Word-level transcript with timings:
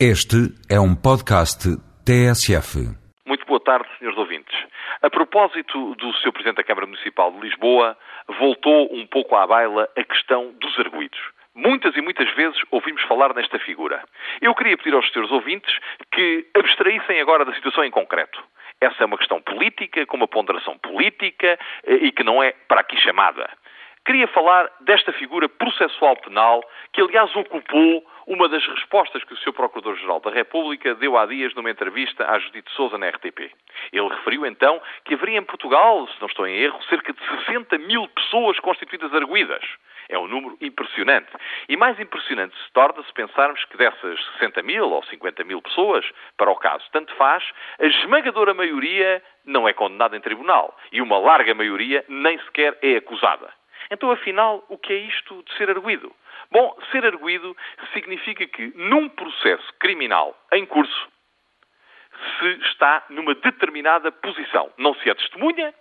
Este 0.00 0.50
é 0.68 0.80
um 0.80 0.92
podcast 0.92 1.70
TSF. 2.04 2.82
Muito 3.24 3.46
boa 3.46 3.60
tarde, 3.60 3.86
senhores 3.96 4.18
ouvintes. 4.18 4.52
A 5.00 5.08
propósito 5.08 5.94
do 5.94 6.12
Sr. 6.14 6.32
Presidente 6.32 6.56
da 6.56 6.64
Câmara 6.64 6.84
Municipal 6.84 7.30
de 7.30 7.38
Lisboa, 7.38 7.96
voltou 8.40 8.92
um 8.92 9.06
pouco 9.06 9.36
à 9.36 9.46
baila 9.46 9.88
a 9.96 10.02
questão 10.02 10.52
dos 10.60 10.76
arguídos. 10.80 11.20
Muitas 11.54 11.94
e 11.96 12.00
muitas 12.00 12.28
vezes 12.34 12.60
ouvimos 12.72 13.02
falar 13.02 13.32
nesta 13.34 13.60
figura. 13.60 14.02
Eu 14.42 14.52
queria 14.56 14.76
pedir 14.76 14.94
aos 14.94 15.08
senhores 15.12 15.30
ouvintes 15.30 15.72
que 16.10 16.44
abstraíssem 16.56 17.20
agora 17.20 17.44
da 17.44 17.54
situação 17.54 17.84
em 17.84 17.90
concreto. 17.92 18.42
Essa 18.80 19.04
é 19.04 19.06
uma 19.06 19.16
questão 19.16 19.40
política, 19.40 20.04
com 20.06 20.16
uma 20.16 20.26
ponderação 20.26 20.76
política 20.76 21.56
eh, 21.84 21.94
e 22.02 22.10
que 22.10 22.24
não 22.24 22.42
é 22.42 22.52
para 22.66 22.80
aqui 22.80 22.96
chamada. 23.00 23.48
Queria 24.06 24.28
falar 24.28 24.70
desta 24.80 25.14
figura 25.14 25.48
processual 25.48 26.14
penal 26.16 26.62
que, 26.92 27.00
aliás, 27.00 27.34
ocupou 27.34 28.04
uma 28.26 28.50
das 28.50 28.62
respostas 28.66 29.24
que 29.24 29.32
o 29.32 29.36
Sr. 29.38 29.54
Procurador-Geral 29.54 30.20
da 30.20 30.30
República 30.30 30.94
deu 30.94 31.16
há 31.16 31.24
dias 31.24 31.54
numa 31.54 31.70
entrevista 31.70 32.30
à 32.30 32.38
Judite 32.38 32.70
Souza 32.72 32.98
na 32.98 33.08
RTP. 33.08 33.50
Ele 33.90 34.08
referiu 34.10 34.44
então 34.44 34.78
que 35.06 35.14
haveria 35.14 35.38
em 35.38 35.42
Portugal, 35.42 36.06
se 36.08 36.20
não 36.20 36.28
estou 36.28 36.46
em 36.46 36.54
erro, 36.54 36.82
cerca 36.84 37.14
de 37.14 37.20
60 37.46 37.78
mil 37.78 38.06
pessoas 38.08 38.60
constituídas 38.60 39.12
arguídas. 39.14 39.64
É 40.10 40.18
um 40.18 40.28
número 40.28 40.58
impressionante. 40.60 41.30
E 41.66 41.74
mais 41.74 41.98
impressionante 41.98 42.54
se 42.62 42.72
torna 42.74 43.02
se 43.04 43.12
pensarmos 43.14 43.64
que 43.64 43.78
dessas 43.78 44.22
60 44.34 44.62
mil 44.64 44.90
ou 44.90 45.02
50 45.02 45.44
mil 45.44 45.62
pessoas, 45.62 46.04
para 46.36 46.50
o 46.50 46.56
caso 46.56 46.84
tanto 46.92 47.14
faz, 47.14 47.42
a 47.80 47.86
esmagadora 47.86 48.52
maioria 48.52 49.22
não 49.46 49.66
é 49.66 49.72
condenada 49.72 50.14
em 50.14 50.20
tribunal 50.20 50.76
e 50.92 51.00
uma 51.00 51.16
larga 51.16 51.54
maioria 51.54 52.04
nem 52.06 52.38
sequer 52.40 52.76
é 52.82 52.96
acusada. 52.96 53.50
Então, 53.90 54.10
afinal, 54.10 54.64
o 54.68 54.78
que 54.78 54.92
é 54.92 54.96
isto 54.96 55.42
de 55.42 55.56
ser 55.56 55.70
arguído? 55.70 56.14
Bom, 56.50 56.76
ser 56.90 57.04
arguído 57.04 57.56
significa 57.92 58.46
que, 58.46 58.72
num 58.74 59.08
processo 59.08 59.72
criminal 59.78 60.36
em 60.52 60.66
curso, 60.66 61.08
se 62.38 62.46
está 62.68 63.04
numa 63.10 63.34
determinada 63.34 64.10
posição. 64.12 64.70
Não 64.78 64.94
se 64.94 65.10
é 65.10 65.14
testemunha, 65.14 65.74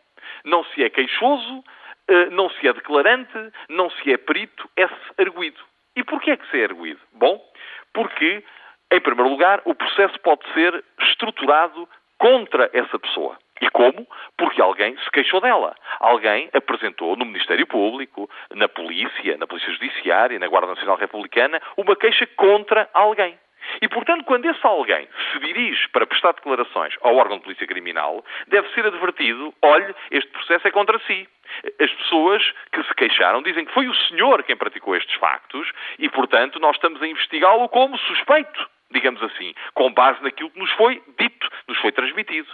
não 0.43 0.63
se 0.65 0.83
é 0.83 0.89
queixoso, 0.89 1.63
eh, 2.07 2.29
não 2.31 2.49
se 2.49 2.67
é 2.67 2.73
declarante, 2.73 3.51
não 3.69 3.89
se 3.89 4.11
é 4.11 4.17
perito, 4.17 4.69
é-se 4.75 4.93
arguído. 5.17 5.59
E 5.95 6.03
porquê 6.03 6.31
é 6.31 6.37
que 6.37 6.49
se 6.49 6.59
é 6.59 6.65
arguído? 6.65 6.99
Bom, 7.13 7.39
porque, 7.93 8.43
em 8.91 8.99
primeiro 8.99 9.29
lugar, 9.29 9.61
o 9.65 9.75
processo 9.75 10.19
pode 10.21 10.41
ser 10.53 10.83
estruturado 10.99 11.87
contra 12.17 12.69
essa 12.73 12.97
pessoa. 12.97 13.37
E 13.61 13.69
como? 13.69 14.07
Porque 14.37 14.61
alguém 14.61 14.97
se 14.97 15.11
queixou 15.11 15.39
dela. 15.39 15.75
Alguém 16.03 16.49
apresentou 16.53 17.15
no 17.15 17.23
Ministério 17.23 17.65
Público, 17.65 18.29
na 18.53 18.67
Polícia, 18.67 19.37
na 19.37 19.47
Polícia 19.47 19.71
Judiciária, 19.71 20.37
na 20.37 20.49
Guarda 20.49 20.67
Nacional 20.67 20.97
Republicana, 20.97 21.61
uma 21.77 21.95
queixa 21.95 22.27
contra 22.35 22.89
alguém. 22.93 23.39
E, 23.81 23.87
portanto, 23.87 24.25
quando 24.25 24.45
esse 24.45 24.59
alguém 24.67 25.07
se 25.31 25.39
dirige 25.39 25.87
para 25.93 26.05
prestar 26.05 26.33
declarações 26.33 26.93
ao 27.01 27.15
órgão 27.15 27.37
de 27.37 27.43
polícia 27.43 27.65
criminal, 27.65 28.21
deve 28.47 28.67
ser 28.73 28.85
advertido: 28.85 29.53
olhe, 29.61 29.95
este 30.11 30.29
processo 30.29 30.67
é 30.67 30.71
contra 30.71 30.99
si. 31.07 31.25
As 31.79 31.91
pessoas 31.93 32.43
que 32.73 32.83
se 32.83 32.93
queixaram 32.95 33.41
dizem 33.41 33.63
que 33.63 33.73
foi 33.73 33.87
o 33.87 33.95
senhor 33.95 34.43
quem 34.43 34.57
praticou 34.57 34.97
estes 34.97 35.15
factos 35.15 35.71
e, 35.97 36.09
portanto, 36.09 36.59
nós 36.59 36.75
estamos 36.75 37.01
a 37.01 37.07
investigá-lo 37.07 37.69
como 37.69 37.97
suspeito 37.97 38.69
digamos 38.93 39.21
assim, 39.23 39.53
com 39.73 39.91
base 39.91 40.21
naquilo 40.23 40.51
que 40.51 40.59
nos 40.59 40.71
foi 40.73 41.01
dito, 41.17 41.42
nos 41.73 41.81
foi 41.81 41.91
transmitido. 41.91 42.47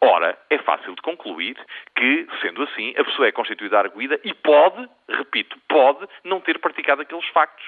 Ora, 0.00 0.36
é 0.50 0.58
fácil 0.58 0.94
de 0.94 1.02
concluir 1.02 1.56
que, 1.96 2.26
sendo 2.40 2.62
assim, 2.64 2.92
a 2.98 3.04
pessoa 3.04 3.28
é 3.28 3.32
constituída 3.32 3.78
arguída 3.78 4.20
e 4.24 4.34
pode, 4.34 4.88
repito, 5.08 5.56
pode 5.68 6.06
não 6.24 6.40
ter 6.40 6.58
praticado 6.58 7.02
aqueles 7.02 7.26
factos. 7.28 7.64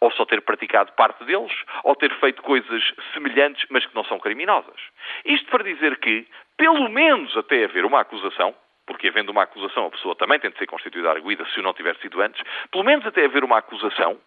Ou 0.00 0.10
só 0.12 0.26
ter 0.26 0.42
praticado 0.42 0.92
parte 0.92 1.24
deles, 1.24 1.52
ou 1.82 1.96
ter 1.96 2.12
feito 2.20 2.42
coisas 2.42 2.82
semelhantes, 3.14 3.66
mas 3.70 3.86
que 3.86 3.94
não 3.94 4.04
são 4.04 4.18
criminosas. 4.18 4.78
Isto 5.24 5.50
para 5.50 5.64
dizer 5.64 5.96
que, 5.98 6.26
pelo 6.56 6.88
menos 6.90 7.34
até 7.36 7.64
haver 7.64 7.86
uma 7.86 8.00
acusação, 8.00 8.54
porque 8.86 9.08
havendo 9.08 9.32
uma 9.32 9.44
acusação 9.44 9.86
a 9.86 9.90
pessoa 9.90 10.14
também 10.14 10.38
tem 10.38 10.50
de 10.50 10.58
ser 10.58 10.66
constituída 10.66 11.10
arguída 11.10 11.46
se 11.46 11.60
o 11.60 11.62
não 11.62 11.72
tiver 11.72 11.96
sido 11.96 12.20
antes, 12.20 12.42
pelo 12.70 12.84
menos 12.84 13.06
até 13.06 13.24
haver 13.24 13.44
uma 13.44 13.58
acusação, 13.58 14.18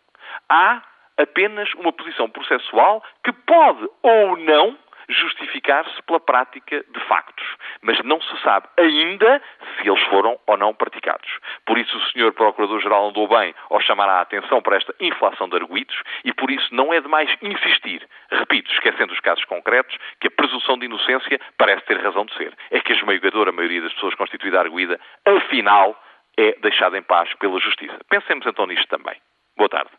há 0.49 0.81
apenas 1.17 1.71
uma 1.75 1.93
posição 1.93 2.27
processual 2.27 3.03
que 3.23 3.31
pode 3.31 3.87
ou 4.01 4.37
não 4.37 4.77
justificar-se 5.09 6.01
pela 6.03 6.19
prática 6.19 6.83
de 6.87 6.99
factos, 7.07 7.47
mas 7.81 7.99
não 8.03 8.21
se 8.21 8.41
sabe 8.41 8.67
ainda 8.77 9.41
se 9.75 9.87
eles 9.87 10.01
foram 10.03 10.39
ou 10.47 10.57
não 10.57 10.73
praticados. 10.73 11.29
Por 11.65 11.77
isso 11.77 11.97
o 11.97 12.01
Sr. 12.11 12.33
Procurador-Geral 12.33 13.09
andou 13.09 13.27
bem 13.27 13.53
ao 13.69 13.81
chamar 13.81 14.09
a 14.09 14.21
atenção 14.21 14.61
para 14.61 14.77
esta 14.77 14.93
inflação 14.99 15.47
de 15.49 15.55
arguídos 15.55 15.95
e 16.23 16.33
por 16.33 16.49
isso 16.51 16.73
não 16.73 16.93
é 16.93 17.01
demais 17.01 17.29
insistir, 17.41 18.07
repito, 18.31 18.71
esquecendo 18.71 19.13
os 19.13 19.19
casos 19.19 19.45
concretos, 19.45 19.97
que 20.19 20.27
a 20.27 20.31
presunção 20.31 20.77
de 20.77 20.85
inocência 20.85 21.39
parece 21.57 21.85
ter 21.85 22.01
razão 22.01 22.25
de 22.25 22.33
ser. 22.35 22.53
É 22.71 22.79
que 22.79 22.93
a 22.93 22.95
esmagadora 22.95 23.51
maioria 23.51 23.81
das 23.81 23.93
pessoas 23.93 24.15
constituída 24.15 24.59
arguída, 24.59 24.99
afinal, 25.25 25.99
é 26.37 26.53
deixada 26.61 26.97
em 26.97 27.03
paz 27.03 27.33
pela 27.35 27.59
Justiça. 27.59 27.97
Pensemos 28.09 28.45
então 28.45 28.65
nisto 28.65 28.87
também. 28.87 29.15
Boa 29.55 29.69
tarde. 29.69 29.91